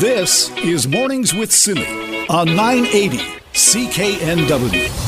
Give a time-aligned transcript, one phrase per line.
[0.00, 3.16] This is Mornings with Simi on 980
[3.54, 5.05] CKNW.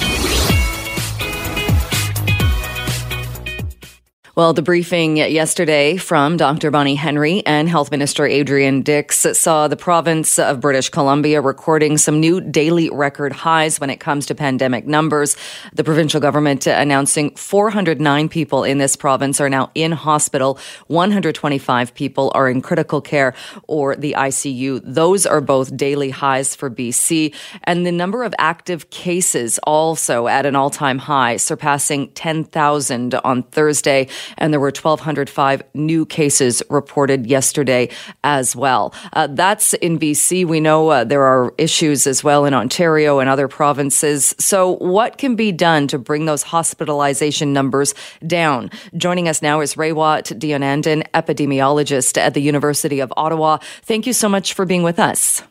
[4.39, 6.71] Well, the briefing yesterday from Dr.
[6.71, 12.21] Bonnie Henry and Health Minister Adrian Dix saw the province of British Columbia recording some
[12.21, 15.37] new daily record highs when it comes to pandemic numbers.
[15.73, 20.61] The provincial government announcing 409 people in this province are now in hospital.
[20.87, 23.35] 125 people are in critical care
[23.67, 24.83] or the ICU.
[24.85, 27.35] Those are both daily highs for BC.
[27.65, 33.43] And the number of active cases also at an all time high, surpassing 10,000 on
[33.43, 34.07] Thursday
[34.37, 37.89] and there were 1,205 new cases reported yesterday
[38.25, 38.95] as well.
[39.13, 40.47] Uh, that's in BC.
[40.47, 44.35] We know uh, there are issues as well in Ontario and other provinces.
[44.39, 47.95] So, what can be done to bring those hospitalization numbers
[48.27, 48.71] down?
[48.97, 53.59] Joining us now is Raywat Deonandan, epidemiologist at the University of Ottawa.
[53.83, 55.43] Thank you so much for being with us.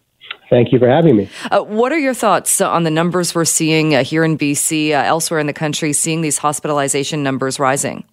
[0.50, 1.30] Thank you for having me.
[1.52, 5.04] Uh, what are your thoughts on the numbers we're seeing uh, here in BC, uh,
[5.04, 8.06] elsewhere in the country, seeing these hospitalization numbers rising?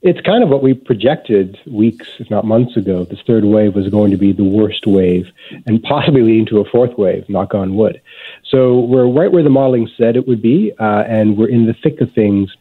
[0.00, 3.04] It's kind of what we projected weeks, if not months ago.
[3.04, 5.26] This third wave was going to be the worst wave
[5.66, 8.00] and possibly leading to a fourth wave, knock on wood.
[8.48, 11.74] So we're right where the modeling said it would be, uh, and we're in the
[11.74, 12.54] thick of things.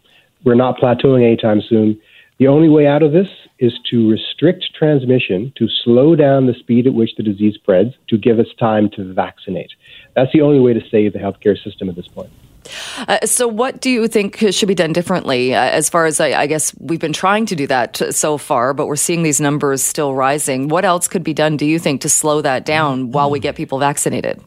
[0.43, 2.01] We're not plateauing anytime soon.
[2.39, 3.29] The only way out of this
[3.59, 8.17] is to restrict transmission, to slow down the speed at which the disease spreads, to
[8.17, 9.73] give us time to vaccinate.
[10.15, 12.31] That's the only way to save the healthcare system at this point.
[13.07, 15.53] Uh, so, what do you think should be done differently?
[15.53, 18.73] Uh, as far as I, I, guess we've been trying to do that so far,
[18.73, 20.67] but we're seeing these numbers still rising.
[20.67, 23.55] What else could be done, do you think, to slow that down while we get
[23.55, 24.41] people vaccinated?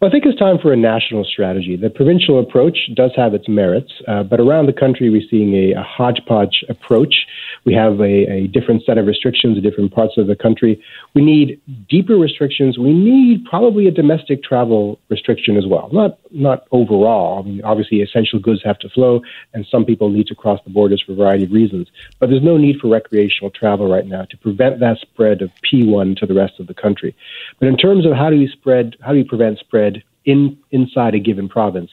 [0.00, 1.76] Well, I think it's time for a national strategy.
[1.76, 5.78] The provincial approach does have its merits, uh, but around the country, we're seeing a,
[5.78, 7.26] a hodgepodge approach.
[7.66, 10.82] We have a, a, different set of restrictions in different parts of the country.
[11.14, 12.78] We need deeper restrictions.
[12.78, 15.90] We need probably a domestic travel restriction as well.
[15.92, 17.40] Not not overall.
[17.40, 19.20] I mean, obviously, essential goods have to flow,
[19.52, 21.88] and some people need to cross the borders for a variety of reasons.
[22.18, 26.16] But there's no need for recreational travel right now to prevent that spread of P1
[26.20, 27.14] to the rest of the country.
[27.58, 29.89] But in terms of how do you spread, how do you prevent spread
[30.24, 31.90] in inside a given province.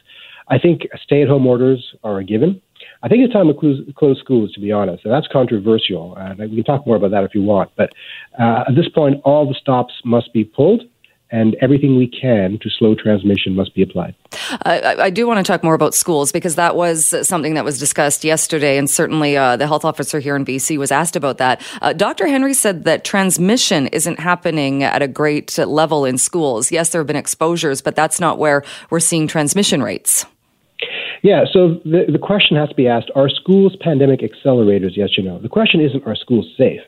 [0.50, 2.62] I think stay-at-home orders are a given.
[3.04, 5.04] I think it's time to close, close schools, to be honest.
[5.04, 6.16] And that's controversial.
[6.16, 7.72] And we can talk more about that if you want.
[7.76, 7.92] But
[8.40, 10.84] uh, at this point, all the stops must be pulled
[11.32, 14.16] and everything we can to slow transmission must be applied.
[14.64, 17.80] I, I, do want to talk more about schools because that was something that was
[17.80, 21.62] discussed yesterday, and certainly uh, the health officer here in BC was asked about that.
[21.82, 22.28] Uh, Dr.
[22.28, 26.72] Henry said that transmission isn't happening at a great level in schools.
[26.72, 30.26] Yes, there have been exposures, but that's not where we're seeing transmission rates.
[31.24, 34.92] Yeah, so the, the question has to be asked are schools pandemic accelerators?
[34.96, 35.40] Yes or no?
[35.40, 36.82] The question isn't are schools safe?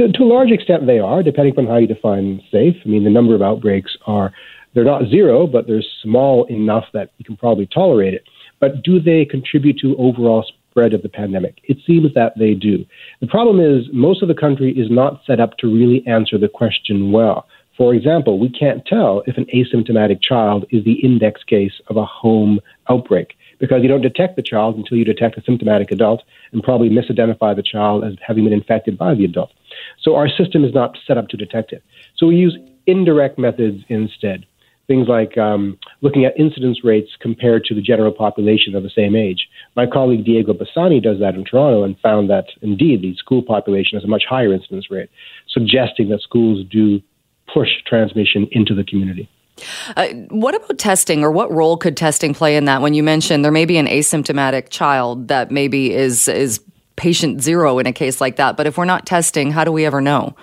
[0.00, 2.74] To, to a large extent, they are, depending on how you define safe.
[2.86, 4.32] I mean, the number of outbreaks are,
[4.72, 8.24] they're not zero, but they're small enough that you can probably tolerate it.
[8.60, 11.58] But do they contribute to overall spread of the pandemic?
[11.64, 12.86] It seems that they do.
[13.20, 16.48] The problem is, most of the country is not set up to really answer the
[16.48, 17.46] question well.
[17.76, 22.06] For example, we can't tell if an asymptomatic child is the index case of a
[22.06, 26.22] home outbreak because you don't detect the child until you detect a symptomatic adult
[26.52, 29.52] and probably misidentify the child as having been infected by the adult.
[30.00, 31.84] So our system is not set up to detect it.
[32.16, 34.46] So we use indirect methods instead.
[34.88, 39.14] Things like um, looking at incidence rates compared to the general population of the same
[39.14, 39.46] age.
[39.76, 43.96] My colleague Diego Bassani does that in Toronto and found that indeed the school population
[43.96, 45.08] has a much higher incidence rate,
[45.48, 47.00] suggesting that schools do
[47.52, 49.28] push transmission into the community.
[49.96, 52.82] Uh, what about testing, or what role could testing play in that?
[52.82, 56.60] When you mentioned there may be an asymptomatic child that maybe is is
[56.96, 59.86] patient zero in a case like that, but if we're not testing, how do we
[59.86, 60.34] ever know?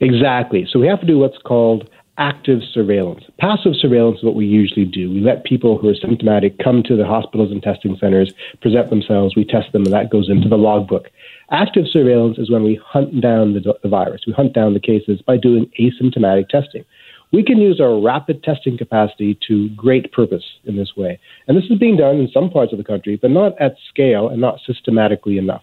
[0.00, 0.66] Exactly.
[0.70, 1.88] So we have to do what's called
[2.18, 3.24] active surveillance.
[3.38, 5.10] Passive surveillance is what we usually do.
[5.10, 9.34] We let people who are symptomatic come to the hospitals and testing centers, present themselves,
[9.34, 11.08] we test them, and that goes into the logbook.
[11.50, 14.22] Active surveillance is when we hunt down the, the virus.
[14.26, 16.84] We hunt down the cases by doing asymptomatic testing.
[17.32, 21.18] We can use our rapid testing capacity to great purpose in this way.
[21.48, 24.28] And this is being done in some parts of the country, but not at scale
[24.28, 25.62] and not systematically enough.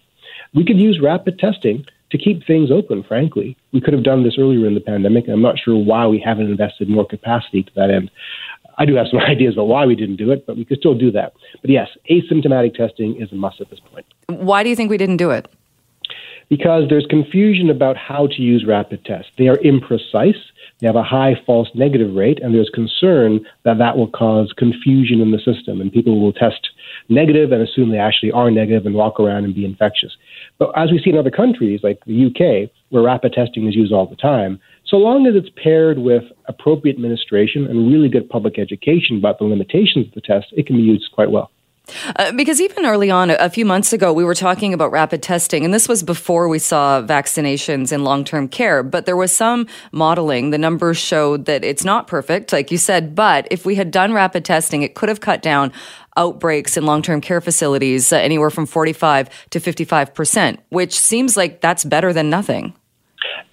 [0.55, 3.55] We could use rapid testing to keep things open, frankly.
[3.71, 6.19] We could have done this earlier in the pandemic, and I'm not sure why we
[6.19, 8.09] haven't invested more capacity to that end.
[8.79, 10.97] I do have some ideas about why we didn't do it, but we could still
[10.97, 11.33] do that.
[11.61, 14.05] But yes, asymptomatic testing is a must at this point.
[14.27, 15.47] Why do you think we didn't do it?
[16.49, 19.31] Because there's confusion about how to use rapid tests.
[19.37, 20.41] They are imprecise.
[20.79, 25.21] They have a high false negative rate, and there's concern that that will cause confusion
[25.21, 26.69] in the system, and people will test
[27.07, 30.15] negative and assume they actually are negative and walk around and be infectious.
[30.57, 33.93] But as we see in other countries like the UK, where rapid testing is used
[33.93, 38.57] all the time, so long as it's paired with appropriate administration and really good public
[38.57, 41.51] education about the limitations of the test, it can be used quite well.
[42.15, 45.65] Uh, because even early on, a few months ago, we were talking about rapid testing,
[45.65, 48.83] and this was before we saw vaccinations in long term care.
[48.83, 50.49] But there was some modeling.
[50.49, 54.13] The numbers showed that it's not perfect, like you said, but if we had done
[54.13, 55.71] rapid testing, it could have cut down
[56.17, 61.61] outbreaks in long term care facilities uh, anywhere from 45 to 55%, which seems like
[61.61, 62.73] that's better than nothing.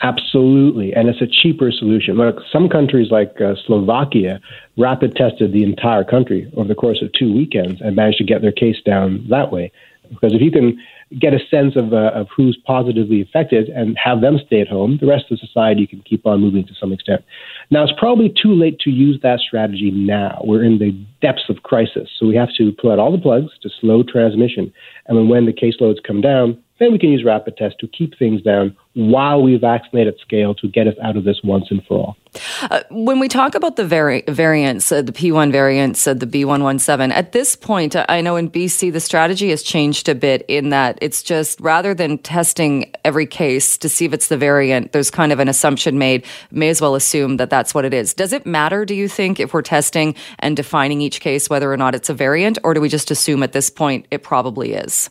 [0.02, 2.16] Absolutely, and it's a cheaper solution.
[2.16, 4.40] Look, some countries like uh, Slovakia
[4.76, 8.42] rapid tested the entire country over the course of two weekends and managed to get
[8.42, 9.72] their case down that way.
[10.08, 10.78] Because if you can
[11.18, 14.98] get a sense of, uh, of who's positively affected and have them stay at home,
[15.00, 17.24] the rest of society can keep on moving to some extent.
[17.70, 20.40] Now, it's probably too late to use that strategy now.
[20.44, 23.52] We're in the depths of crisis, so we have to pull out all the plugs
[23.62, 24.72] to slow transmission.
[25.06, 28.42] And when the caseloads come down, then we can use rapid tests to keep things
[28.42, 31.98] down while we vaccinate at scale to get us out of this once and for
[31.98, 32.16] all.
[32.62, 37.10] Uh, when we talk about the vari- variants, uh, the P1 variants, uh, the B117,
[37.12, 40.98] at this point, I know in BC the strategy has changed a bit in that
[41.02, 45.32] it's just rather than testing every case to see if it's the variant, there's kind
[45.32, 48.14] of an assumption made, may as well assume that that's what it is.
[48.14, 51.76] Does it matter, do you think, if we're testing and defining each case whether or
[51.76, 55.10] not it's a variant, or do we just assume at this point it probably is?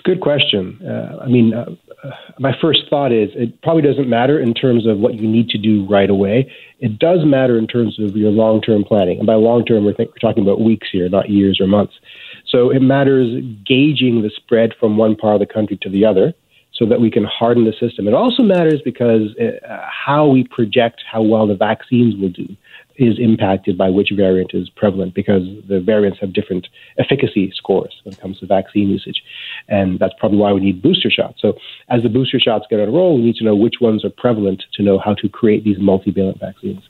[0.00, 0.80] It's a good question.
[0.82, 1.66] Uh, I mean, uh,
[2.02, 5.50] uh, my first thought is it probably doesn't matter in terms of what you need
[5.50, 6.50] to do right away.
[6.78, 9.18] It does matter in terms of your long term planning.
[9.18, 11.92] And by long term, we're, we're talking about weeks here, not years or months.
[12.46, 16.32] So it matters gauging the spread from one part of the country to the other
[16.72, 18.08] so that we can harden the system.
[18.08, 22.56] It also matters because uh, how we project how well the vaccines will do
[23.00, 26.68] is impacted by which variant is prevalent because the variants have different
[26.98, 29.22] efficacy scores when it comes to vaccine usage.
[29.68, 31.40] And that's probably why we need booster shots.
[31.40, 31.54] So
[31.88, 34.64] as the booster shots get on roll, we need to know which ones are prevalent
[34.74, 36.82] to know how to create these multivalent vaccines.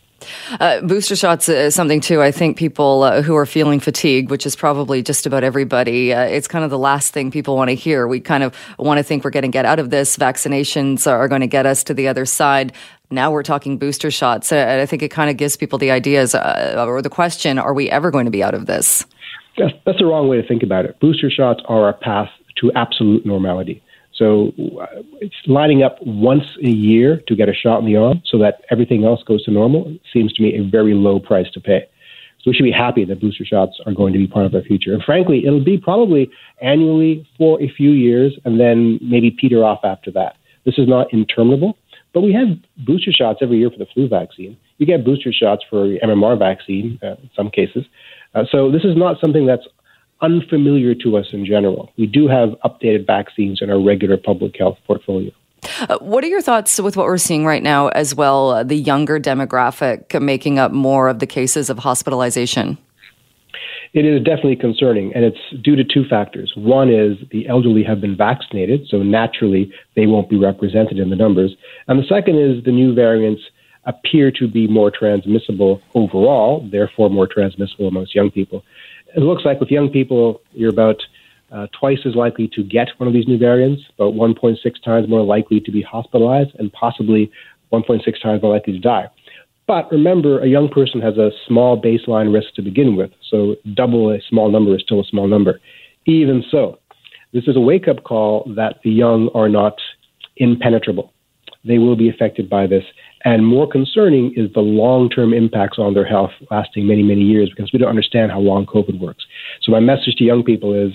[0.58, 2.22] Uh, booster shots is something too.
[2.22, 6.22] I think people uh, who are feeling fatigue, which is probably just about everybody, uh,
[6.22, 8.06] it's kind of the last thing people want to hear.
[8.06, 10.16] We kind of want to think we're going to get out of this.
[10.16, 12.72] Vaccinations are going to get us to the other side.
[13.10, 14.52] Now we're talking booster shots.
[14.52, 17.74] Uh, I think it kind of gives people the ideas uh, or the question: Are
[17.74, 19.04] we ever going to be out of this?
[19.58, 20.98] That's, that's the wrong way to think about it.
[21.00, 22.28] Booster shots are a path
[22.60, 23.82] to absolute normality.
[24.20, 28.20] So uh, it's lining up once a year to get a shot in the arm
[28.26, 31.60] so that everything else goes to normal seems to me a very low price to
[31.60, 31.88] pay.
[32.42, 34.60] So we should be happy that booster shots are going to be part of our
[34.60, 34.92] future.
[34.92, 36.30] And frankly, it'll be probably
[36.60, 40.36] annually for a few years and then maybe peter off after that.
[40.66, 41.78] This is not interminable,
[42.12, 42.48] but we have
[42.84, 44.58] booster shots every year for the flu vaccine.
[44.76, 47.86] You get booster shots for MMR vaccine uh, in some cases.
[48.34, 49.66] Uh, so this is not something that's
[50.22, 51.92] unfamiliar to us in general.
[51.96, 55.32] We do have updated vaccines in our regular public health portfolio.
[55.88, 58.76] Uh, what are your thoughts with what we're seeing right now as well, uh, the
[58.76, 62.78] younger demographic making up more of the cases of hospitalization?
[63.92, 66.52] It is definitely concerning, and it's due to two factors.
[66.54, 71.16] One is the elderly have been vaccinated, so naturally they won't be represented in the
[71.16, 71.56] numbers.
[71.88, 73.42] And the second is the new variants
[73.84, 78.62] appear to be more transmissible overall, therefore more transmissible amongst young people
[79.16, 81.00] it looks like with young people, you're about
[81.52, 85.22] uh, twice as likely to get one of these new variants, about 1.6 times more
[85.22, 87.30] likely to be hospitalized, and possibly
[87.72, 89.08] 1.6 times more likely to die.
[89.66, 94.10] But remember, a young person has a small baseline risk to begin with, so double
[94.10, 95.60] a small number is still a small number.
[96.06, 96.78] Even so,
[97.32, 99.78] this is a wake up call that the young are not
[100.36, 101.12] impenetrable.
[101.64, 102.84] They will be affected by this,
[103.24, 107.50] and more concerning is the long term impacts on their health lasting many, many years
[107.50, 109.24] because we don't understand how long COVID works.
[109.62, 110.92] So, my message to young people is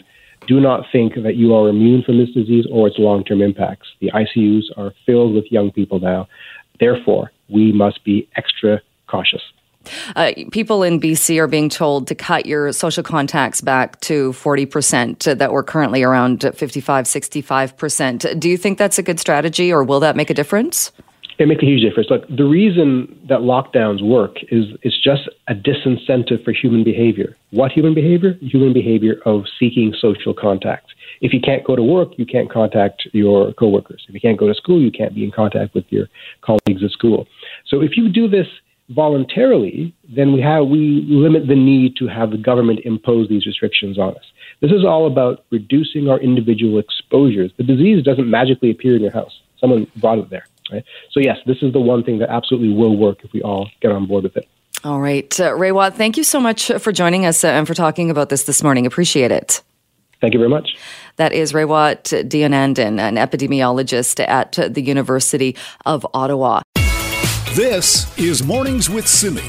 [0.47, 3.87] do not think that you are immune from this disease or its long term impacts.
[3.99, 6.27] The ICUs are filled with young people now.
[6.79, 9.41] Therefore, we must be extra cautious.
[10.15, 15.37] Uh, people in BC are being told to cut your social contacts back to 40%
[15.37, 18.39] that were currently around 55, 65%.
[18.39, 20.91] Do you think that's a good strategy or will that make a difference?
[21.37, 22.09] It makes a huge difference.
[22.09, 27.35] Look, the reason that lockdowns work is it's just a disincentive for human behavior.
[27.51, 28.37] What human behavior?
[28.41, 30.93] Human behavior of seeking social contact.
[31.19, 34.05] If you can't go to work, you can't contact your coworkers.
[34.07, 36.07] If you can't go to school, you can't be in contact with your
[36.41, 37.27] colleagues at school.
[37.67, 38.47] So if you do this
[38.89, 43.97] voluntarily, then we have we limit the need to have the government impose these restrictions
[43.97, 44.23] on us.
[44.61, 47.51] This is all about reducing our individual exposures.
[47.57, 49.41] The disease doesn't magically appear in your house.
[49.59, 50.45] Someone brought it there.
[50.71, 50.83] Right?
[51.11, 53.91] So yes, this is the one thing that absolutely will work if we all get
[53.91, 54.47] on board with it.
[54.83, 55.39] All right.
[55.39, 58.43] Uh, Ray thank you so much for joining us uh, and for talking about this
[58.43, 58.85] this morning.
[58.85, 59.61] Appreciate it.
[60.21, 60.75] Thank you very much.
[61.17, 65.55] That is Raywat Deonandan, an epidemiologist at the University
[65.85, 66.61] of Ottawa.
[67.53, 69.41] This is Mornings with Simi.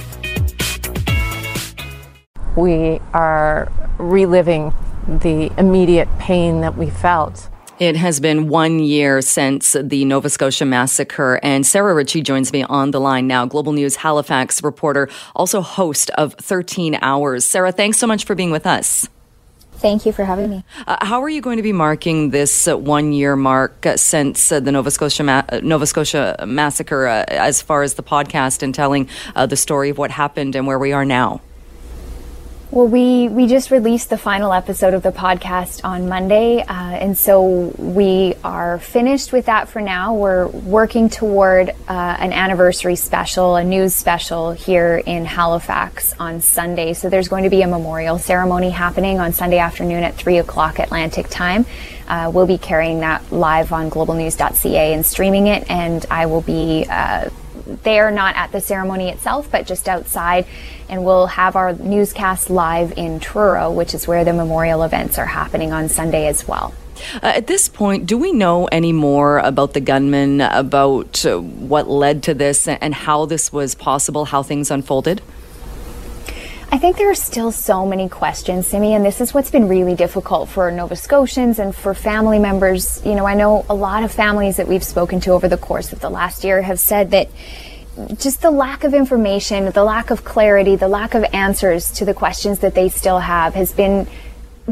[2.56, 4.72] We are reliving
[5.06, 10.64] the immediate pain that we felt it has been one year since the Nova Scotia
[10.64, 13.44] massacre, and Sarah Ritchie joins me on the line now.
[13.46, 17.44] Global News Halifax reporter, also host of 13 Hours.
[17.44, 19.08] Sarah, thanks so much for being with us.
[19.72, 20.64] Thank you for having me.
[20.86, 24.50] Uh, how are you going to be marking this uh, one year mark uh, since
[24.50, 28.62] uh, the Nova Scotia ma- uh, Nova Scotia massacre, uh, as far as the podcast
[28.62, 31.42] and telling the story of what happened and where we are now?
[32.76, 37.16] Well, we, we just released the final episode of the podcast on Monday, uh, and
[37.16, 40.12] so we are finished with that for now.
[40.12, 46.92] We're working toward uh, an anniversary special, a news special here in Halifax on Sunday.
[46.92, 50.78] So there's going to be a memorial ceremony happening on Sunday afternoon at 3 o'clock
[50.78, 51.64] Atlantic time.
[52.06, 56.84] Uh, we'll be carrying that live on globalnews.ca and streaming it, and I will be
[57.66, 60.46] uh, there, not at the ceremony itself, but just outside.
[60.88, 65.26] And we'll have our newscast live in Truro, which is where the memorial events are
[65.26, 66.72] happening on Sunday as well.
[67.22, 71.88] Uh, at this point, do we know any more about the gunman, about uh, what
[71.88, 75.20] led to this, and how this was possible, how things unfolded?
[76.72, 79.94] I think there are still so many questions, Simi, and this is what's been really
[79.94, 83.04] difficult for Nova Scotians and for family members.
[83.06, 85.92] You know, I know a lot of families that we've spoken to over the course
[85.92, 87.28] of the last year have said that
[88.18, 92.12] just the lack of information, the lack of clarity, the lack of answers to the
[92.12, 94.08] questions that they still have has been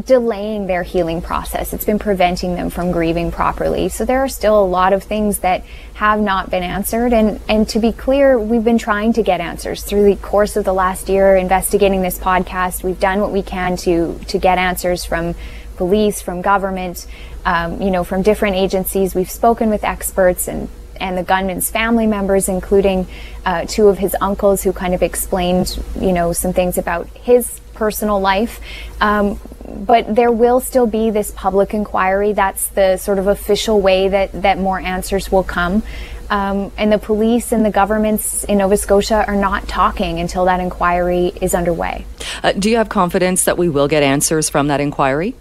[0.03, 1.73] delaying their healing process.
[1.73, 3.87] It's been preventing them from grieving properly.
[3.87, 7.13] So there are still a lot of things that have not been answered.
[7.13, 10.65] And, and to be clear, we've been trying to get answers through the course of
[10.65, 12.83] the last year investigating this podcast.
[12.83, 15.33] We've done what we can to, to get answers from
[15.77, 17.07] police, from government,
[17.45, 19.15] um, you know, from different agencies.
[19.15, 23.05] We've spoken with experts and and the gunman's family members, including
[23.45, 27.59] uh, two of his uncles who kind of explained, you know, some things about his
[27.75, 28.59] personal life.
[28.99, 32.33] Um, but there will still be this public inquiry.
[32.33, 35.83] That's the sort of official way that, that more answers will come.
[36.29, 40.59] Um, and the police and the governments in Nova Scotia are not talking until that
[40.59, 42.05] inquiry is underway.
[42.41, 45.35] Uh, do you have confidence that we will get answers from that inquiry?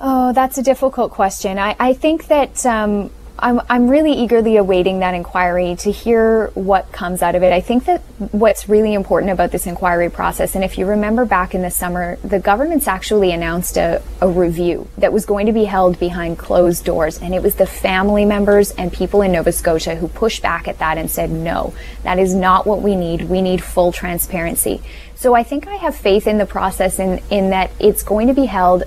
[0.00, 1.58] Oh, that's a difficult question.
[1.58, 6.90] I, I think that um, I'm, I'm really eagerly awaiting that inquiry to hear what
[6.90, 7.52] comes out of it.
[7.52, 8.00] I think that
[8.32, 12.16] what's really important about this inquiry process, and if you remember back in the summer,
[12.24, 16.84] the government's actually announced a, a review that was going to be held behind closed
[16.84, 17.18] doors.
[17.20, 20.78] And it was the family members and people in Nova Scotia who pushed back at
[20.78, 23.22] that and said, no, that is not what we need.
[23.22, 24.82] We need full transparency.
[25.14, 28.34] So I think I have faith in the process in, in that it's going to
[28.34, 28.84] be held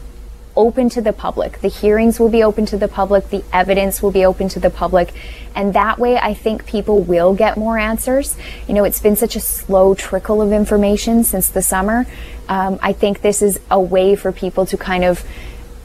[0.56, 1.60] open to the public.
[1.60, 3.30] The hearings will be open to the public.
[3.30, 5.14] The evidence will be open to the public.
[5.56, 8.36] And that way, I think people will get more answers.
[8.68, 12.06] You know, it's been such a slow trickle of information since the summer.
[12.48, 15.26] Um, I think this is a way for people to kind of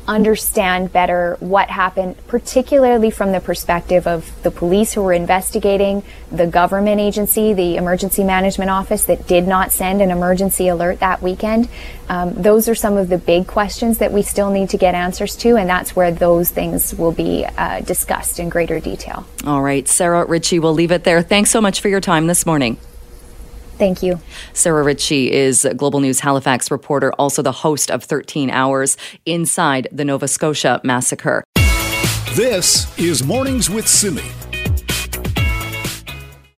[0.09, 6.47] understand better what happened, particularly from the perspective of the police who were investigating, the
[6.47, 11.69] government agency, the Emergency Management Office that did not send an emergency alert that weekend.
[12.09, 15.37] Um, those are some of the big questions that we still need to get answers
[15.37, 19.27] to, and that's where those things will be uh, discussed in greater detail.
[19.45, 21.23] All right, Sarah Ritchie, we'll leave it there.
[21.23, 22.79] Thanks so much for your time this morning.
[23.79, 24.21] Thank you.
[24.53, 30.05] Sarah Ritchie is Global News Halifax reporter, also the host of 13 Hours Inside the
[30.05, 31.45] Nova Scotia Massacre.
[32.35, 34.23] This is Mornings with Simi.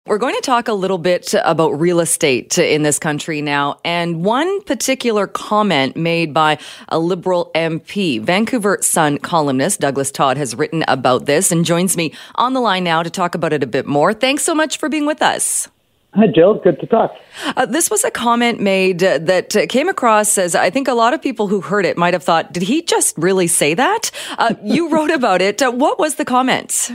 [0.07, 4.23] We're going to talk a little bit about real estate in this country now, and
[4.23, 8.21] one particular comment made by a Liberal MP.
[8.21, 12.85] Vancouver Sun columnist Douglas Todd has written about this and joins me on the line
[12.85, 14.13] now to talk about it a bit more.
[14.13, 15.67] Thanks so much for being with us.
[16.13, 16.55] Hi, Jill.
[16.55, 17.15] Good to talk.
[17.55, 20.93] Uh, this was a comment made uh, that uh, came across as I think a
[20.93, 24.09] lot of people who heard it might have thought, did he just really say that?
[24.37, 25.61] Uh, you wrote about it.
[25.61, 26.91] Uh, what was the comment?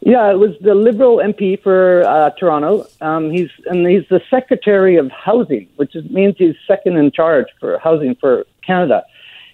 [0.00, 2.86] Yeah, it was the Liberal MP for uh, Toronto.
[3.00, 7.46] Um, he's and he's the Secretary of Housing, which is, means he's second in charge
[7.58, 9.04] for housing for Canada.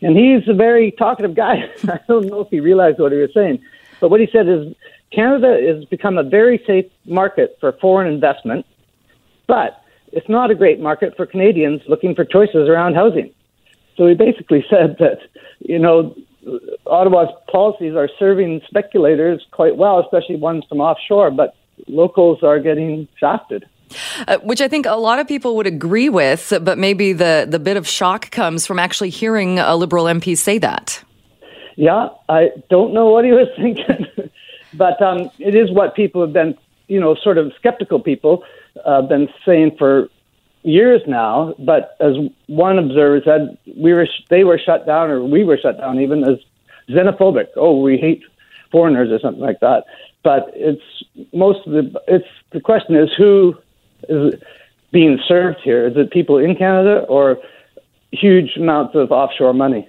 [0.02, 1.70] And he's a very talkative guy.
[1.88, 3.62] I don't know if he realized what he was saying,
[4.00, 4.74] but what he said is
[5.12, 8.66] Canada has become a very safe market for foreign investment,
[9.46, 9.82] but
[10.12, 13.32] it's not a great market for Canadians looking for choices around housing.
[13.96, 15.18] So he basically said that,
[15.60, 16.16] you know,
[16.86, 21.54] Ottawa's policies are serving speculators quite well, especially ones from offshore, but
[21.88, 23.64] locals are getting shafted.
[24.26, 27.58] Uh, which I think a lot of people would agree with, but maybe the, the
[27.58, 31.02] bit of shock comes from actually hearing a Liberal MP say that.
[31.76, 34.06] Yeah, I don't know what he was thinking,
[34.76, 36.56] but um, it is what people have been,
[36.88, 38.44] you know, sort of skeptical people
[38.84, 40.08] uh, been saying for
[40.62, 41.54] years now.
[41.58, 42.14] But as
[42.46, 46.00] one observer said, we were sh- they were shut down, or we were shut down
[46.00, 46.38] even as
[46.88, 47.48] xenophobic.
[47.56, 48.22] Oh, we hate
[48.70, 49.84] foreigners or something like that.
[50.22, 50.82] But it's
[51.32, 53.54] most of the it's the question is who
[54.08, 54.34] is
[54.90, 55.86] being served here?
[55.86, 57.38] Is it people in Canada or
[58.12, 59.88] huge amounts of offshore money?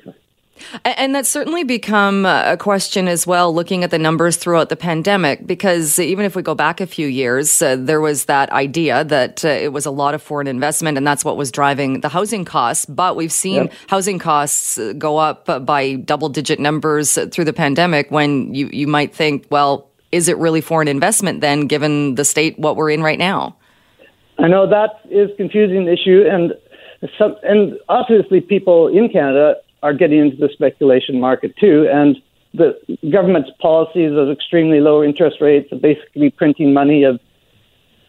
[0.83, 5.45] And that's certainly become a question as well, looking at the numbers throughout the pandemic,
[5.45, 9.43] because even if we go back a few years, uh, there was that idea that
[9.43, 12.45] uh, it was a lot of foreign investment and that's what was driving the housing
[12.45, 12.85] costs.
[12.85, 13.73] But we've seen yep.
[13.87, 18.87] housing costs uh, go up by double digit numbers through the pandemic when you, you
[18.87, 23.03] might think, well, is it really foreign investment then, given the state what we're in
[23.03, 23.57] right now?
[24.39, 26.53] I know that is confusing issue, and
[27.17, 29.55] some, and obviously people in Canada
[29.85, 31.87] are getting into the speculation market too.
[31.91, 32.17] And
[32.55, 32.67] the
[33.11, 37.19] government's policies of extremely low interest rates, of basically printing money of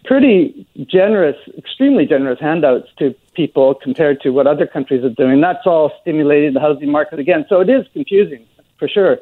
[0.06, 5.42] pretty generous, extremely generous handouts to people compared to what other countries are doing.
[5.42, 7.44] That's all stimulating the housing market again.
[7.50, 8.46] So it is confusing
[8.78, 9.18] for sure.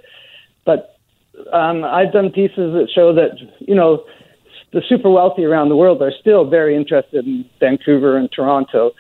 [0.65, 0.97] But
[1.53, 4.05] um, I've done pieces that show that, you know,
[4.73, 8.93] the super wealthy around the world are still very interested in Vancouver and Toronto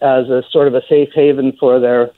[0.00, 2.10] as a sort of a safe haven for their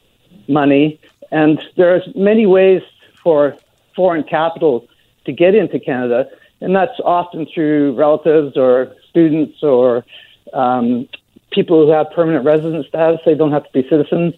[0.48, 1.00] money.
[1.30, 2.82] And there's many ways
[3.22, 3.56] for
[3.96, 4.86] foreign capital
[5.24, 6.28] to get into Canada,
[6.60, 10.04] and that's often through relatives or students or
[10.52, 11.08] um,
[11.50, 13.20] people who have permanent resident status.
[13.24, 14.34] They don't have to be citizens.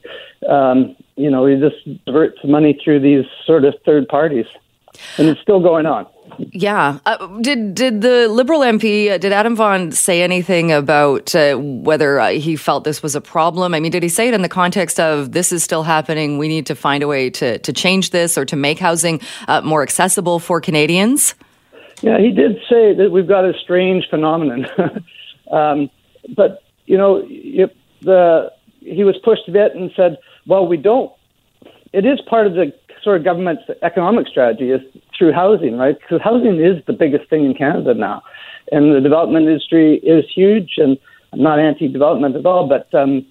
[0.48, 4.46] Um, you know, you just divert money through these sort of third parties,
[5.18, 6.06] and it's still going on.
[6.38, 6.98] Yeah.
[7.06, 12.20] Uh, did did the Liberal MP uh, did Adam Vaughan say anything about uh, whether
[12.20, 13.74] uh, he felt this was a problem?
[13.74, 16.38] I mean, did he say it in the context of this is still happening?
[16.38, 19.60] We need to find a way to to change this or to make housing uh,
[19.62, 21.34] more accessible for Canadians.
[22.02, 24.66] Yeah, he did say that we've got a strange phenomenon,
[25.50, 25.90] um,
[26.36, 27.22] but you know,
[28.02, 31.12] the he was pushed a bit and said, "Well, we don't."
[31.92, 32.72] It is part of the
[33.06, 34.80] sort of government's economic strategy is
[35.16, 35.96] through housing, right?
[36.00, 38.20] Because housing is the biggest thing in Canada now,
[38.72, 40.72] and the development industry is huge.
[40.78, 40.98] And
[41.32, 43.24] I'm not anti-development at all, but um,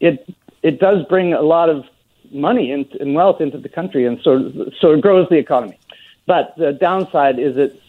[0.00, 0.28] it
[0.62, 1.86] it does bring a lot of
[2.30, 5.78] money and, and wealth into the country, and so so it grows the economy.
[6.26, 7.80] But the downside is it's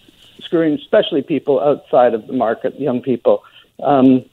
[0.46, 3.44] screwing, especially people outside of the market, young people,
[3.84, 4.24] um,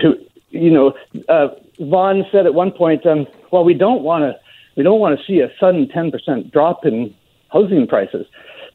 [0.00, 0.14] who
[0.50, 0.94] you know.
[1.28, 1.48] Uh,
[1.80, 4.41] Vaughan said at one point, um, "Well, we don't want to."
[4.76, 7.14] We don't want to see a sudden 10% drop in
[7.50, 8.26] housing prices.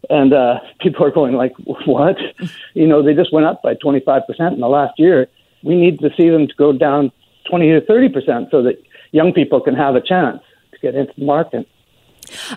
[0.09, 1.53] And uh, people are going like,
[1.85, 2.17] what?
[2.73, 5.27] you know, they just went up by 25% in the last year.
[5.63, 7.11] We need to see them to go down
[7.49, 8.81] 20 to 30% so that
[9.11, 10.41] young people can have a chance
[10.73, 11.67] to get into the market.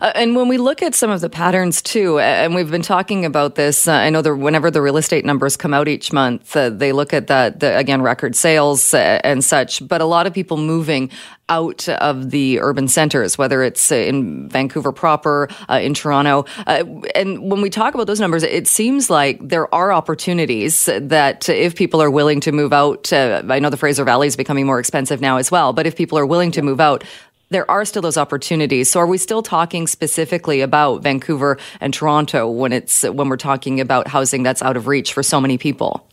[0.01, 3.25] Uh, and when we look at some of the patterns too, and we've been talking
[3.25, 6.57] about this, uh, I know that whenever the real estate numbers come out each month,
[6.57, 10.27] uh, they look at that, the, again, record sales uh, and such, but a lot
[10.27, 11.11] of people moving
[11.49, 16.45] out of the urban centers, whether it's uh, in Vancouver proper, uh, in Toronto.
[16.67, 21.75] and when we talk about those numbers, it seems like there are opportunities that if
[21.75, 25.21] people are willing to move out, I know the Fraser Valley is becoming more expensive
[25.21, 27.03] now as well, but if people are willing to move out,
[27.51, 28.91] there are still those opportunities.
[28.91, 33.81] So are we still talking specifically about Vancouver and Toronto when it's when we're talking
[33.81, 36.07] about housing that's out of reach for so many people?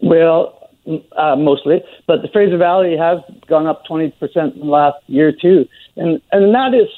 [0.00, 0.70] Well,
[1.16, 4.12] uh, mostly, but the Fraser Valley has gone up 20%
[4.54, 5.68] in the last year too.
[5.96, 6.88] And and that is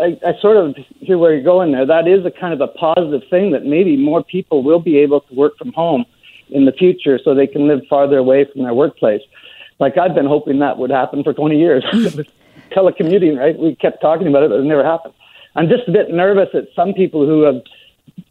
[0.00, 1.84] I, I sort of hear where you're going there.
[1.86, 5.20] That is a kind of a positive thing that maybe more people will be able
[5.20, 6.06] to work from home
[6.48, 9.22] in the future so they can live farther away from their workplace.
[9.78, 11.84] Like I've been hoping that would happen for 20 years.
[12.74, 13.58] telecommuting, right?
[13.58, 15.14] We kept talking about it, but it never happened.
[15.54, 17.62] I'm just a bit nervous that some people who have,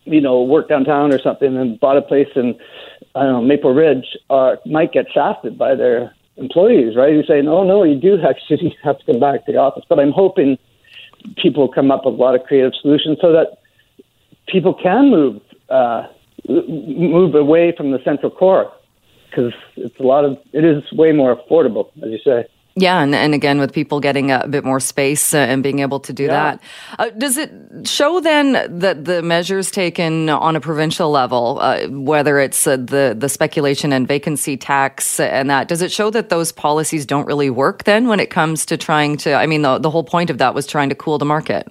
[0.05, 2.55] you know, worked downtown or something and bought a place in,
[3.15, 7.13] I don't know, Maple Ridge, uh, might get shafted by their employees, right?
[7.13, 9.83] Who say, no, no, you do actually have to come back to the office.
[9.87, 10.57] But I'm hoping
[11.37, 13.59] people come up with a lot of creative solutions so that
[14.47, 16.07] people can move uh,
[16.49, 18.73] move away from the central core
[19.29, 22.45] because it's a lot of it is way more affordable, as you say.
[22.75, 25.99] Yeah, and, and again, with people getting a bit more space uh, and being able
[25.99, 26.29] to do yeah.
[26.29, 26.63] that.
[26.99, 27.51] Uh, does it
[27.83, 33.13] show then that the measures taken on a provincial level, uh, whether it's uh, the,
[33.17, 37.49] the speculation and vacancy tax and that, does it show that those policies don't really
[37.49, 39.33] work then when it comes to trying to?
[39.33, 41.69] I mean, the, the whole point of that was trying to cool the market.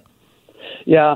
[0.85, 1.15] Yeah.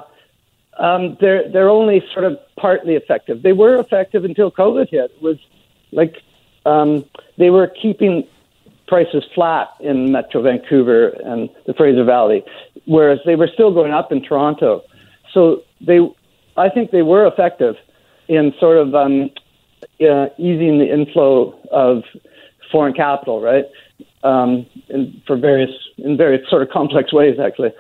[0.80, 3.43] Um, they're, they're only sort of partly effective.
[3.43, 5.12] They were effective until COVID hit.
[5.12, 5.38] It was
[5.91, 6.15] like
[6.65, 7.06] um,
[7.38, 8.28] they were keeping
[8.88, 12.43] prices flat in Metro Vancouver and the Fraser Valley,
[12.86, 14.82] whereas they were still going up in Toronto.
[15.34, 16.00] So they,
[16.58, 17.76] I think they were effective
[18.28, 19.32] in sort of um,
[20.02, 22.04] uh, easing the inflow of
[22.71, 23.65] foreign capital, right?
[24.24, 27.71] Um, in, for various in various sort of complex ways, actually.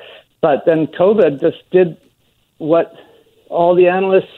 [0.41, 1.97] But then COVID just did
[2.57, 2.93] what
[3.49, 4.29] all the analysts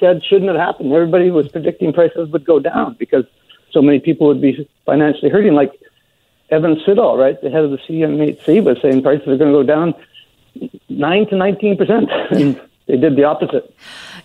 [0.00, 0.92] said shouldn't have happened.
[0.92, 3.24] Everybody was predicting prices would go down because
[3.70, 5.54] so many people would be financially hurting.
[5.54, 5.72] Like
[6.50, 9.62] Evan Siddall, right, the head of the CMHC, was saying prices are going to go
[9.62, 9.94] down
[10.88, 13.74] nine to nineteen percent, and they did the opposite.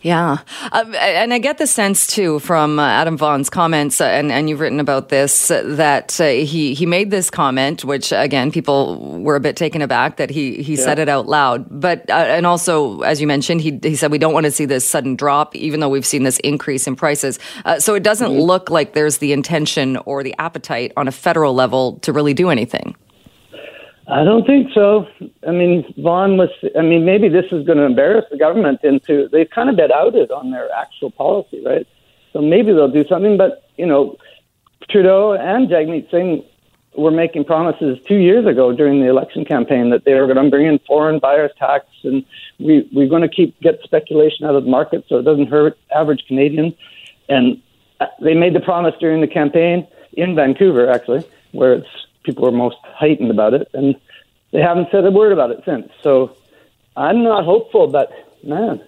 [0.03, 0.39] Yeah.
[0.73, 4.49] Uh, and I get the sense, too, from uh, Adam Vaughan's comments, uh, and, and
[4.49, 9.21] you've written about this, uh, that uh, he, he made this comment, which, again, people
[9.21, 10.83] were a bit taken aback that he, he yeah.
[10.83, 11.65] said it out loud.
[11.69, 14.65] But, uh, and also, as you mentioned, he, he said, we don't want to see
[14.65, 17.39] this sudden drop, even though we've seen this increase in prices.
[17.79, 18.41] so it doesn't mm-hmm.
[18.41, 22.49] look like there's the intention or the appetite on a federal level to really do
[22.49, 22.93] anything.
[24.07, 25.07] I don't think so.
[25.47, 26.49] I mean, Vaughan was.
[26.77, 29.29] I mean, maybe this is going to embarrass the government into.
[29.29, 31.87] They've kind of been outed on their actual policy, right?
[32.33, 33.37] So maybe they'll do something.
[33.37, 34.17] But you know,
[34.89, 36.43] Trudeau and Jagmeet Singh
[36.97, 40.49] were making promises two years ago during the election campaign that they were going to
[40.49, 42.25] bring in foreign buyers tax, and
[42.59, 45.77] we we're going to keep get speculation out of the market so it doesn't hurt
[45.95, 46.73] average Canadians.
[47.29, 47.61] And
[48.01, 51.87] uh, they made the promise during the campaign in Vancouver, actually, where it's
[52.23, 53.95] people were most heightened about it, and
[54.51, 55.89] they haven't said a word about it since.
[56.01, 56.36] So
[56.95, 58.12] I'm not hopeful, but
[58.43, 58.81] man,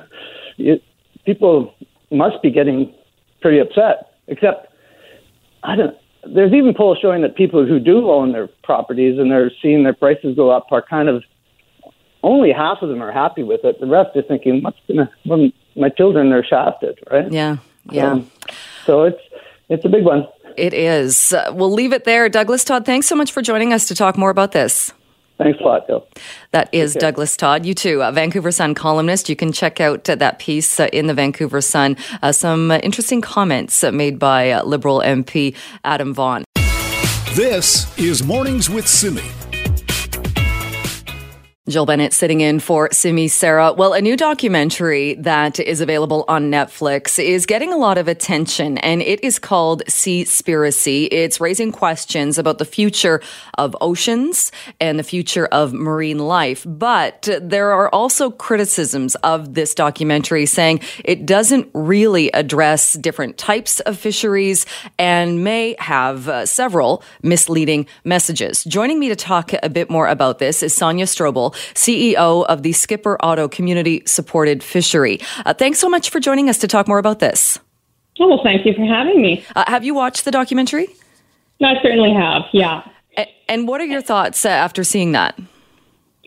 [0.58, 0.82] it,
[1.24, 1.74] people
[2.10, 2.94] must be getting
[3.40, 4.14] pretty upset.
[4.26, 4.72] Except,
[5.62, 5.96] I don't.
[6.26, 9.92] There's even polls showing that people who do own their properties and they're seeing their
[9.92, 11.22] prices go up are kind of
[12.22, 13.78] only half of them are happy with it.
[13.78, 15.10] The rest are thinking, "What's gonna?
[15.26, 17.58] Well, my children are shafted, right?" Yeah,
[17.90, 18.12] yeah.
[18.12, 18.30] Um,
[18.86, 19.20] so it's
[19.68, 20.26] it's a big one.
[20.56, 21.32] It is.
[21.32, 22.28] Uh, we'll leave it there.
[22.28, 24.92] Douglas Todd, thanks so much for joining us to talk more about this.
[25.36, 26.06] Thanks a lot, Bill.
[26.52, 27.66] That is Douglas Todd.
[27.66, 29.28] You too, a Vancouver Sun columnist.
[29.28, 31.96] You can check out uh, that piece uh, in the Vancouver Sun.
[32.22, 36.44] Uh, some interesting comments uh, made by uh, Liberal MP Adam Vaughan.
[37.34, 39.22] This is Mornings with Simi.
[41.66, 43.72] Jill Bennett sitting in for Simi Sarah.
[43.72, 48.76] Well, a new documentary that is available on Netflix is getting a lot of attention
[48.76, 51.08] and it is called Seaspiracy.
[51.10, 53.22] It's raising questions about the future
[53.56, 56.66] of oceans and the future of marine life.
[56.68, 63.80] But there are also criticisms of this documentary saying it doesn't really address different types
[63.80, 64.66] of fisheries
[64.98, 68.64] and may have uh, several misleading messages.
[68.64, 71.53] Joining me to talk a bit more about this is Sonia Strobel.
[71.74, 75.20] CEO of the Skipper Otto Community Supported Fishery.
[75.44, 77.58] Uh, thanks so much for joining us to talk more about this.
[78.20, 79.44] Oh, well, thank you for having me.
[79.56, 80.86] Uh, have you watched the documentary?
[81.60, 82.82] No, I certainly have, yeah.
[83.16, 85.38] A- and what are your thoughts uh, after seeing that?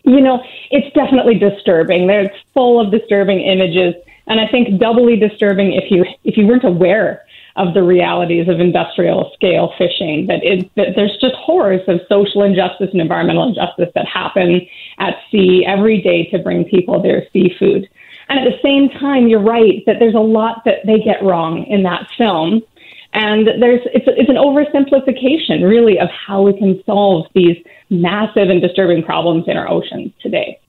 [0.04, 2.06] You know, it's definitely disturbing.
[2.06, 3.94] There's full of disturbing images,
[4.26, 7.24] and I think doubly disturbing if you if you weren't aware
[7.58, 10.26] of the realities of industrial scale fishing.
[10.28, 14.66] That, it, that there's just horrors of social injustice and environmental injustice that happen
[14.98, 17.88] at sea every day to bring people their seafood.
[18.28, 21.64] And at the same time, you're right that there's a lot that they get wrong
[21.64, 22.62] in that film.
[23.12, 27.56] And there's it's, it's an oversimplification, really, of how we can solve these
[27.90, 30.60] massive and disturbing problems in our oceans today.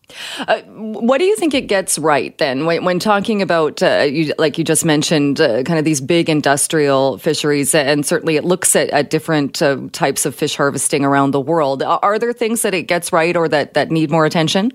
[0.48, 4.34] Uh, what do you think it gets right then when, when talking about, uh, you,
[4.38, 8.76] like you just mentioned, uh, kind of these big industrial fisheries, and certainly it looks
[8.76, 11.84] at, at different uh, types of fish harvesting around the world.
[11.84, 14.72] Are there things that it gets right or that, that need more attention?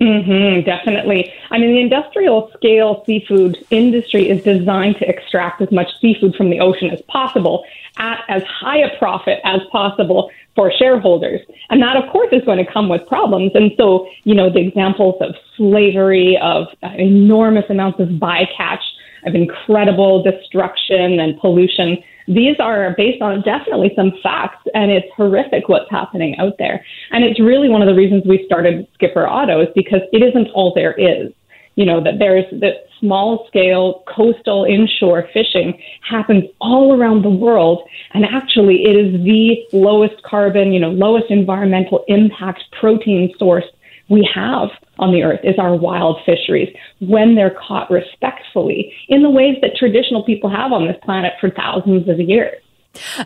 [0.00, 1.32] Mm-hmm, definitely.
[1.50, 6.50] I mean, the industrial scale seafood industry is designed to extract as much seafood from
[6.50, 7.64] the ocean as possible
[7.96, 11.40] at as high a profit as possible for shareholders.
[11.70, 13.52] And that, of course, is going to come with problems.
[13.54, 18.82] And so, you know, the examples of slavery, of enormous amounts of bycatch,
[19.24, 25.68] of incredible destruction and pollution, these are based on definitely some facts, and it's horrific
[25.68, 26.84] what's happening out there.
[27.10, 30.48] And it's really one of the reasons we started Skipper Otto is because it isn't
[30.54, 31.32] all there is.
[31.76, 37.86] you know, that there's that small scale coastal inshore fishing happens all around the world.
[38.14, 43.66] And actually, it is the lowest carbon, you know, lowest environmental impact protein source
[44.08, 49.30] we have on the earth is our wild fisheries when they're caught respectfully in the
[49.30, 52.62] ways that traditional people have on this planet for thousands of years.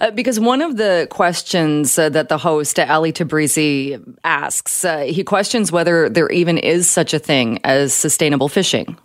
[0.01, 5.23] Uh, because one of the questions uh, that the host, Ali Tabrizi, asks, uh, he
[5.23, 8.99] questions whether there even is such a thing as sustainable fishing.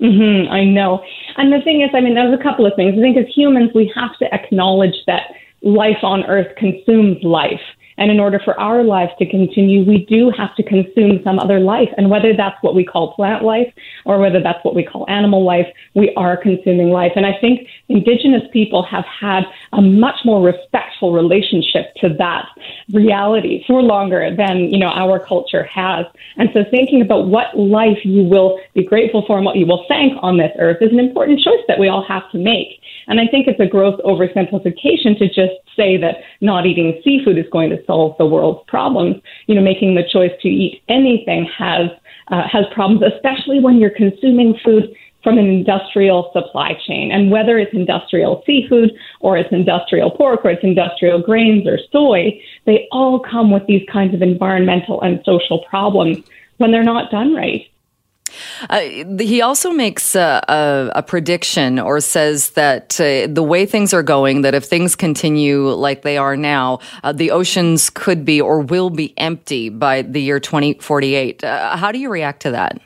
[0.00, 1.02] Mm-hmm, I know.
[1.36, 2.94] And the thing is, I mean, there's a couple of things.
[2.98, 7.60] I think as humans, we have to acknowledge that life on Earth consumes life.
[7.98, 11.60] And in order for our lives to continue, we do have to consume some other
[11.60, 11.88] life.
[11.96, 13.72] And whether that's what we call plant life
[14.04, 17.12] or whether that's what we call animal life, we are consuming life.
[17.16, 22.46] And I think Indigenous people have had a much more respectful relationship to that
[22.92, 26.06] reality for longer than, you know, our culture has.
[26.36, 29.84] And so thinking about what life you will be grateful for and what you will
[29.88, 32.80] thank on this earth is an important choice that we all have to make.
[33.08, 37.46] And I think it's a gross oversimplification to just say that not eating seafood is
[37.52, 39.16] going to solve the world's problems.
[39.46, 41.90] You know, making the choice to eat anything has
[42.28, 44.92] uh, has problems, especially when you're consuming food
[45.22, 47.10] from an industrial supply chain.
[47.10, 52.40] And whether it's industrial seafood or it's industrial pork or it's industrial grains or soy,
[52.64, 56.18] they all come with these kinds of environmental and social problems
[56.58, 57.66] when they're not done right.
[58.68, 58.80] Uh,
[59.18, 64.02] he also makes a, a, a, prediction or says that uh, the way things are
[64.02, 68.60] going, that if things continue like they are now, uh, the oceans could be or
[68.60, 71.44] will be empty by the year 2048.
[71.44, 72.80] Uh, how do you react to that?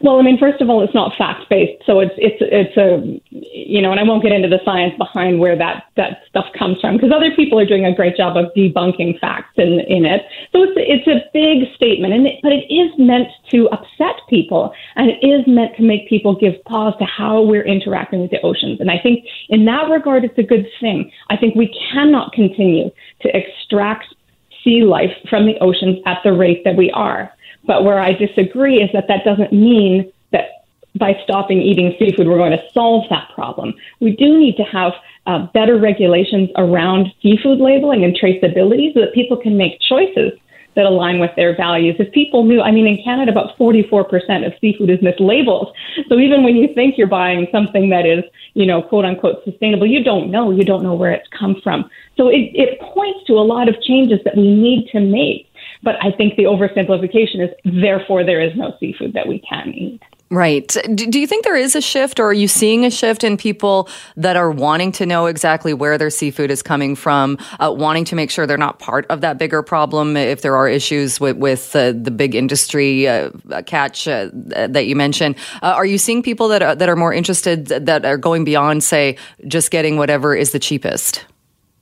[0.00, 3.20] Well, I mean, first of all, it's not fact based, so it's it's it's a
[3.30, 6.80] you know, and I won't get into the science behind where that that stuff comes
[6.80, 10.22] from because other people are doing a great job of debunking facts in in it.
[10.52, 14.74] So it's it's a big statement, and it, but it is meant to upset people,
[14.96, 18.40] and it is meant to make people give pause to how we're interacting with the
[18.42, 18.80] oceans.
[18.80, 21.10] And I think in that regard, it's a good thing.
[21.30, 22.90] I think we cannot continue
[23.22, 24.14] to extract
[24.62, 27.32] sea life from the oceans at the rate that we are.
[27.66, 30.64] But where I disagree is that that doesn't mean that
[30.98, 33.74] by stopping eating seafood, we're going to solve that problem.
[34.00, 34.92] We do need to have
[35.26, 40.32] uh, better regulations around seafood labeling and traceability so that people can make choices
[40.76, 41.96] that align with their values.
[41.98, 45.72] If people knew, I mean, in Canada, about 44% of seafood is mislabeled.
[46.08, 49.86] So even when you think you're buying something that is, you know, quote unquote sustainable,
[49.86, 50.50] you don't know.
[50.50, 51.90] You don't know where it's come from.
[52.16, 55.50] So it, it points to a lot of changes that we need to make.
[55.86, 60.02] But I think the oversimplification is therefore there is no seafood that we can eat.
[60.30, 60.76] Right.
[60.92, 63.88] Do you think there is a shift, or are you seeing a shift in people
[64.16, 68.16] that are wanting to know exactly where their seafood is coming from, uh, wanting to
[68.16, 71.76] make sure they're not part of that bigger problem if there are issues with, with
[71.76, 73.30] uh, the big industry uh,
[73.66, 75.36] catch uh, that you mentioned?
[75.62, 78.82] Uh, are you seeing people that are, that are more interested, that are going beyond,
[78.82, 81.24] say, just getting whatever is the cheapest?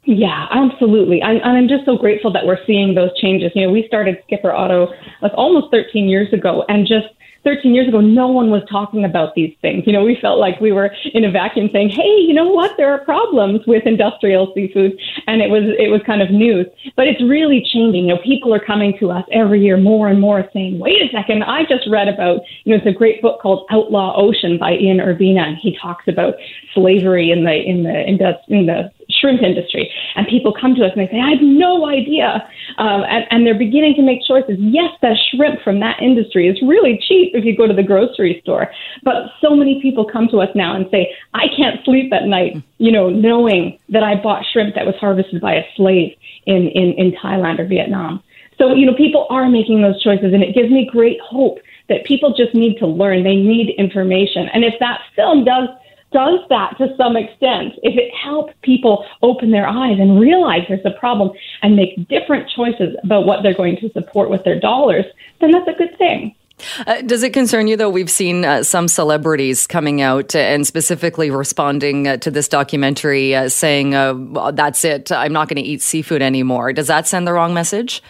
[0.07, 1.23] Yeah, absolutely.
[1.23, 3.53] I'm, I'm just so grateful that we're seeing those changes.
[3.55, 4.89] You know, we started Skipper Otto
[5.23, 7.07] like almost 13 years ago, and just
[7.45, 9.85] 13 years ago, no one was talking about these things.
[9.87, 12.73] You know, we felt like we were in a vacuum saying, "Hey, you know what?
[12.77, 16.67] There are problems with industrial seafood," and it was it was kind of news.
[16.97, 18.09] But it's really changing.
[18.09, 21.09] You know, people are coming to us every year more and more saying, "Wait a
[21.13, 21.45] second!
[21.45, 24.99] I just read about you know, it's a great book called Outlaw Ocean by Ian
[24.99, 26.35] Urbina, and he talks about
[26.75, 28.91] slavery in the in the in the, in the
[29.25, 29.91] shrimp industry.
[30.17, 32.47] And people come to us and they say, I have no idea.
[32.77, 34.57] Um, and, and they're beginning to make choices.
[34.59, 38.41] Yes, that shrimp from that industry is really cheap if you go to the grocery
[38.43, 38.71] store.
[39.03, 42.63] But so many people come to us now and say, I can't sleep at night,
[42.79, 46.13] you know, knowing that I bought shrimp that was harvested by a slave
[46.47, 48.23] in, in, in Thailand or Vietnam.
[48.59, 51.59] So, you know, people are making those choices, and it gives me great hope
[51.89, 53.25] that people just need to learn.
[53.25, 54.49] They need information.
[54.55, 55.69] And if that film does
[56.15, 60.87] does that to some extent, if it helps people open their eyes and realize there's
[60.87, 65.05] a problem and make different choices about what they're going to support with their dollars,
[65.41, 66.35] then that's a good thing.
[66.87, 67.91] Uh, does it concern you, though?
[67.91, 73.49] We've seen uh, some celebrities coming out and specifically responding uh, to this documentary uh,
[73.49, 76.73] saying, uh, that's it, I'm not going to eat seafood anymore.
[76.73, 78.03] Does that send the wrong message?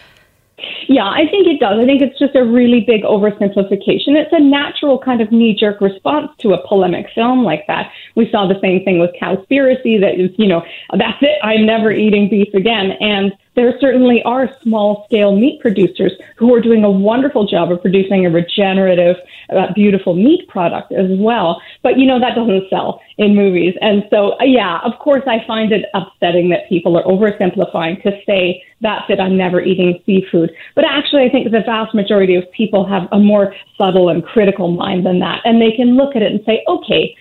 [0.87, 1.79] Yeah, I think it does.
[1.81, 4.15] I think it's just a really big oversimplification.
[4.15, 7.91] It's a natural kind of knee jerk response to a polemic film like that.
[8.15, 10.63] We saw the same thing with Cowspiracy that is, you know,
[10.97, 12.91] that's it, I'm never eating beef again.
[13.01, 17.81] And there certainly are small scale meat producers who are doing a wonderful job of
[17.81, 19.15] producing a regenerative,
[19.49, 21.61] uh, beautiful meat product as well.
[21.81, 23.73] But you know, that doesn't sell in movies.
[23.81, 28.11] And so, uh, yeah, of course, I find it upsetting that people are oversimplifying to
[28.25, 30.51] say that's it, I'm never eating seafood.
[30.75, 34.71] But actually, I think the vast majority of people have a more subtle and critical
[34.71, 35.41] mind than that.
[35.45, 37.15] And they can look at it and say, okay,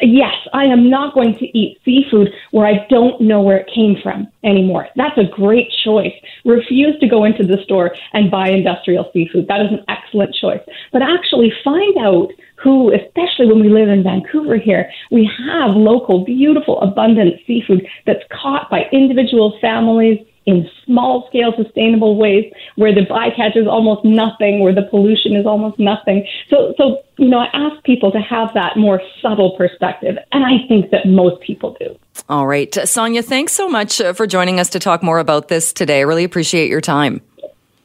[0.00, 3.96] yes, I am not going to eat seafood where I don't know where it came
[4.02, 4.88] from anymore.
[4.96, 6.12] That's a great choice.
[6.44, 9.48] Refuse to go into the store and buy industrial seafood.
[9.48, 10.60] That is an excellent choice.
[10.92, 16.24] But actually find out who, especially when we live in Vancouver here, we have local,
[16.24, 23.02] beautiful, abundant seafood that's caught by individual families in small scale sustainable ways where the
[23.02, 26.26] bycatch is almost nothing, where the pollution is almost nothing.
[26.48, 30.16] So, so, you know, I ask people to have that more subtle perspective.
[30.32, 31.96] And I think that most people do.
[32.28, 32.72] All right.
[32.88, 35.98] Sonia, thanks so much uh, for joining us to talk more about this today.
[35.98, 37.20] I really appreciate your time.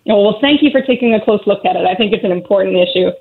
[0.07, 1.85] Oh, well, thank you for taking a close look at it.
[1.85, 3.11] I think it's an important issue.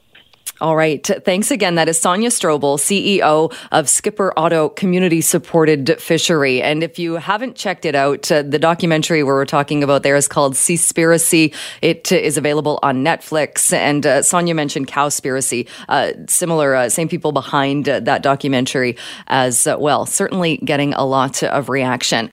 [0.61, 1.05] All right.
[1.25, 1.77] Thanks again.
[1.77, 6.61] That is Sonia Strobel, CEO of Skipper Otto Community Supported Fishery.
[6.61, 10.17] And if you haven't checked it out, uh, the documentary we are talking about there
[10.17, 11.55] is called Seaspiracy.
[11.81, 13.73] It is available on Netflix.
[13.73, 15.67] And uh, Sonia mentioned Cowspiracy.
[15.89, 20.05] Uh, similar, uh, same people behind uh, that documentary as well.
[20.05, 22.31] Certainly getting a lot of reaction.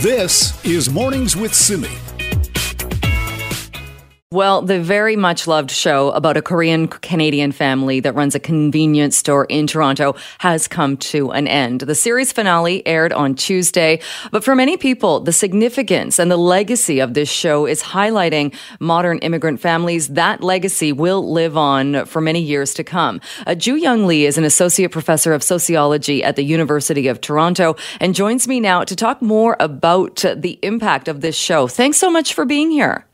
[0.00, 2.09] This is Mornings with Simi.
[4.32, 9.16] Well, the very much loved show about a Korean Canadian family that runs a convenience
[9.16, 11.80] store in Toronto has come to an end.
[11.80, 13.98] The series finale aired on Tuesday,
[14.30, 19.18] but for many people, the significance and the legacy of this show is highlighting modern
[19.18, 20.06] immigrant families.
[20.06, 23.20] That legacy will live on for many years to come.
[23.48, 27.74] Uh, Joo Young Lee is an associate professor of sociology at the University of Toronto
[27.98, 31.66] and joins me now to talk more about the impact of this show.
[31.66, 33.06] Thanks so much for being here.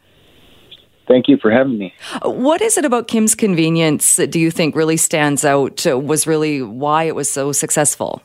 [1.06, 1.94] Thank you for having me.
[2.22, 5.86] What is it about Kim's Convenience that do you think really stands out?
[5.86, 8.22] Uh, was really why it was so successful?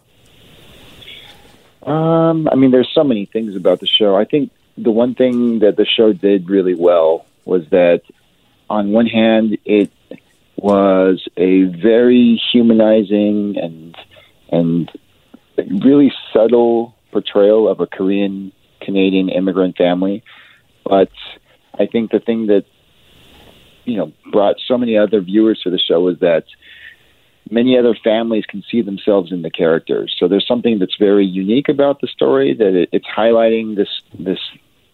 [1.84, 4.15] Um, I mean, there's so many things about the show.
[4.15, 8.02] I think the one thing that the show did really well was that,
[8.70, 9.91] on one hand, it
[10.56, 13.96] was a very humanizing and
[14.52, 14.91] and
[15.84, 20.24] really subtle portrayal of a Korean Canadian immigrant family,
[20.84, 21.10] but
[21.78, 22.66] I think the thing that
[23.86, 26.46] you know brought so many other viewers to the show is that
[27.50, 30.16] many other families can see themselves in the characters.
[30.18, 34.40] So there's something that's very unique about the story that it, it's highlighting this this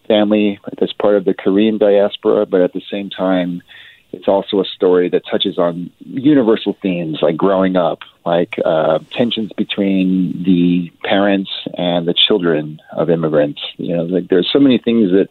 [0.06, 3.62] family that's part of the Korean diaspora, but at the same time,
[4.10, 9.52] it's also a story that touches on universal themes like growing up, like uh, tensions
[9.52, 13.60] between the parents and the children of immigrants.
[13.76, 15.28] You know, like there's so many things that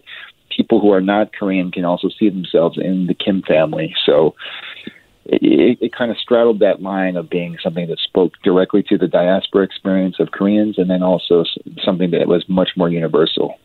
[0.58, 3.94] people who are not Korean can also see themselves in the Kim family.
[4.06, 4.36] So
[5.28, 9.08] it, it, kind of straddled that line of being something that spoke directly to the
[9.08, 11.44] diaspora experience of Koreans and then also
[11.84, 13.60] something that was much more universal.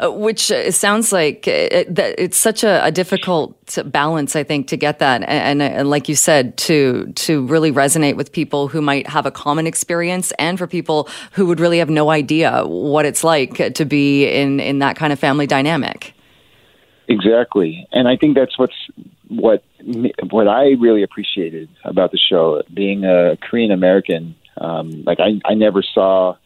[0.00, 4.42] Uh, which uh, sounds like it, uh, that it's such a, a, difficult balance, I
[4.42, 8.32] think, to get that, and, and, and, like you said, to to really resonate with
[8.32, 12.10] people who might have a common experience, and for people who would really have no
[12.10, 16.12] idea what it's like to be in in that kind of family dynamic.
[17.12, 18.74] Exactly, and I think that's what's
[19.28, 19.62] what
[20.30, 22.62] what I really appreciated about the show.
[22.72, 26.36] Being a Korean American, um, like I, I never saw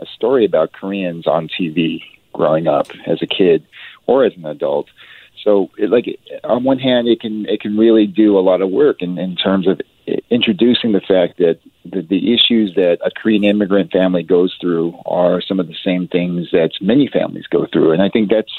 [0.00, 2.00] a story about Koreans on TV
[2.32, 3.64] growing up as a kid
[4.06, 4.88] or as an adult.
[5.44, 8.70] So, it, like on one hand, it can it can really do a lot of
[8.70, 9.80] work in, in terms of
[10.28, 15.40] introducing the fact that the, the issues that a Korean immigrant family goes through are
[15.40, 18.52] some of the same things that many families go through, and I think that's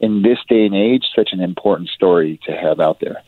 [0.00, 3.22] in this day and age such an important story to have out there.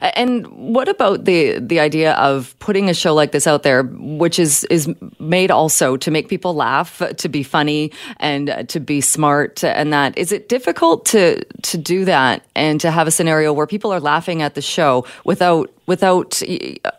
[0.00, 4.38] And what about the the idea of putting a show like this out there, which
[4.38, 9.62] is is made also to make people laugh, to be funny, and to be smart,
[9.62, 13.66] and that is it difficult to to do that and to have a scenario where
[13.66, 16.42] people are laughing at the show without without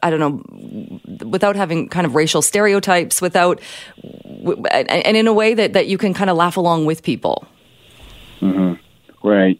[0.03, 3.59] I don't know without having kind of racial stereotypes, without
[4.71, 7.47] and in a way that that you can kind of laugh along with people.
[8.41, 8.75] Mm-hmm.
[9.23, 9.59] Right.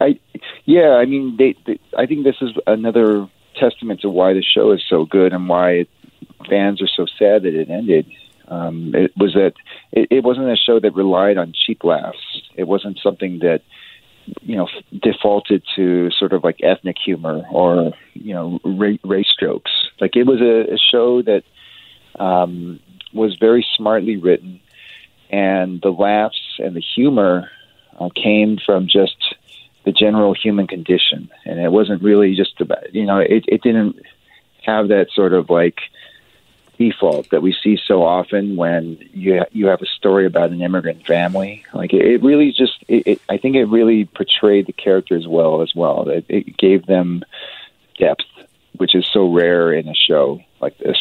[0.00, 0.18] I
[0.64, 0.96] yeah.
[1.00, 1.78] I mean, they, they.
[1.96, 5.70] I think this is another testament to why the show is so good and why
[5.70, 5.88] it,
[6.48, 8.06] fans are so sad that it ended.
[8.48, 9.54] Um, it was that
[9.92, 12.42] it, it wasn't a show that relied on cheap laughs.
[12.56, 13.62] It wasn't something that
[14.42, 19.70] you know defaulted to sort of like ethnic humor or you know ra- race jokes.
[20.00, 21.44] Like it was a, a show that
[22.18, 22.80] um,
[23.12, 24.60] was very smartly written,
[25.30, 27.50] and the laughs and the humor
[27.98, 29.34] uh, came from just
[29.84, 33.96] the general human condition, and it wasn't really just about you know it, it didn't
[34.64, 35.78] have that sort of like
[36.78, 41.04] default that we see so often when you you have a story about an immigrant
[41.06, 41.64] family.
[41.74, 45.60] Like it, it really just, it, it, I think it really portrayed the characters well
[45.60, 46.08] as well.
[46.08, 47.24] It, it gave them
[47.98, 48.24] depth,
[48.76, 50.98] which is so rare in a show like this.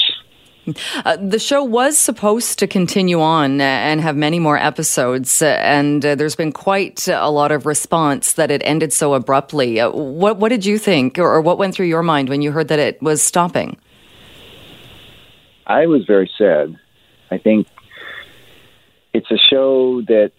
[1.05, 6.05] Uh, the show was supposed to continue on and have many more episodes, uh, and
[6.05, 9.79] uh, there's been quite a lot of response that it ended so abruptly.
[9.79, 12.51] Uh, what what did you think, or, or what went through your mind when you
[12.51, 13.77] heard that it was stopping?
[15.65, 16.77] I was very sad.
[17.29, 17.67] I think
[19.13, 20.31] it's a show that,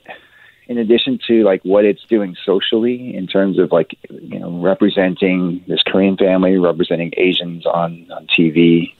[0.68, 5.64] in addition to like what it's doing socially in terms of like you know representing
[5.66, 8.94] this Korean family, representing Asians on on TV,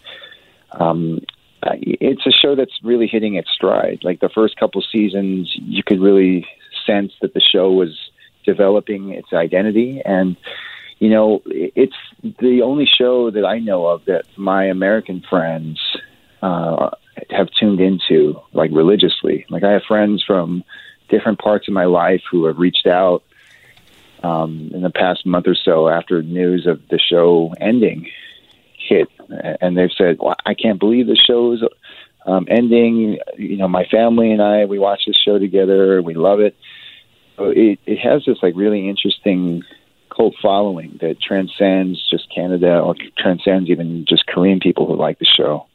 [0.72, 1.20] um,
[1.62, 4.00] it's a show that's really hitting its stride.
[4.02, 6.46] Like the first couple seasons, you could really
[6.86, 7.98] sense that the show was
[8.44, 10.36] developing its identity and
[10.98, 15.80] you know, it's the only show that I know of that my American friends
[16.42, 16.90] uh,
[17.30, 19.46] have tuned into like religiously.
[19.48, 20.64] Like I have friends from
[21.08, 23.22] different parts of my life who have reached out
[24.24, 28.10] um, in the past month or so after news of the show ending
[29.60, 31.62] and they've said, well, "I can't believe the show's
[32.26, 36.02] um, ending." You know, my family and I we watch this show together.
[36.02, 36.56] We love it.
[37.38, 39.62] It it has this like really interesting
[40.14, 45.26] cult following that transcends just Canada or transcends even just Korean people who like the
[45.26, 45.66] show.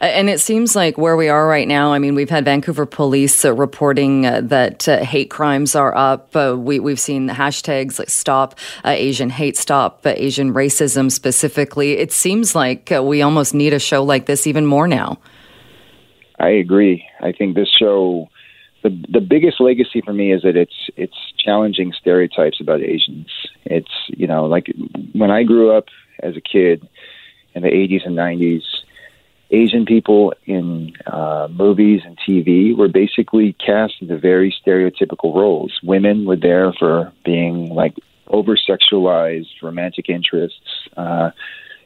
[0.00, 3.44] And it seems like where we are right now, I mean, we've had Vancouver police
[3.44, 6.34] uh, reporting uh, that uh, hate crimes are up.
[6.34, 11.92] Uh, we, have seen hashtags like stop uh, Asian hate, stop uh, Asian racism specifically.
[11.92, 15.18] It seems like we almost need a show like this even more now.
[16.38, 17.04] I agree.
[17.20, 18.28] I think this show,
[18.82, 23.28] the the biggest legacy for me is that it's it's challenging stereotypes about Asians.
[23.64, 24.66] It's you know like
[25.12, 25.86] when I grew up
[26.20, 26.88] as a kid
[27.54, 28.62] in the 80s and 90s
[29.52, 35.78] Asian people in uh, movies and TV were basically cast into very stereotypical roles.
[35.82, 37.94] Women were there for being like
[38.28, 40.88] over sexualized romantic interests.
[40.96, 41.30] Uh,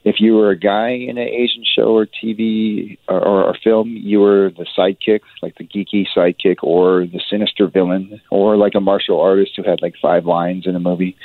[0.05, 3.89] if you were a guy in an Asian show or TV or, or, or film,
[3.89, 8.81] you were the sidekick, like the geeky sidekick, or the sinister villain, or like a
[8.81, 11.17] martial artist who had like five lines in a movie.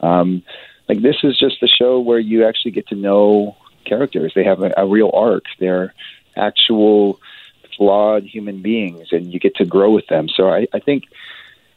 [0.00, 0.42] Um,
[0.88, 4.32] like this is just a show where you actually get to know characters.
[4.34, 5.44] They have a, a real arc.
[5.58, 5.94] They're
[6.36, 7.20] actual
[7.76, 10.28] flawed human beings, and you get to grow with them.
[10.28, 11.04] So I, I think.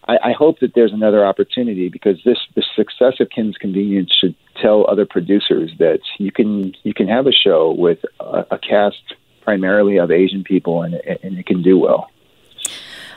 [0.09, 4.35] I, I hope that there's another opportunity because this the success of Kim's Convenience should
[4.55, 9.03] tell other producers that you can you can have a show with a, a cast
[9.41, 12.09] primarily of Asian people and, and it can do well.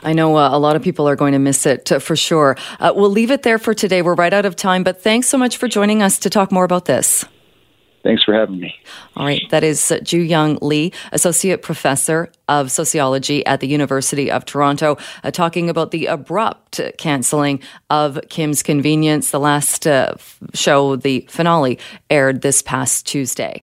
[0.03, 2.57] I know uh, a lot of people are going to miss it uh, for sure.
[2.79, 4.01] Uh, we'll leave it there for today.
[4.01, 6.63] We're right out of time, but thanks so much for joining us to talk more
[6.63, 7.25] about this.
[8.03, 8.73] Thanks for having me.
[9.15, 9.41] All right.
[9.49, 15.31] That is Joo Young Lee, Associate Professor of Sociology at the University of Toronto, uh,
[15.31, 19.31] talking about the abrupt canceling of Kim's Convenience.
[19.31, 20.15] The last uh,
[20.53, 21.79] show, the finale,
[22.09, 23.59] aired this past Tuesday.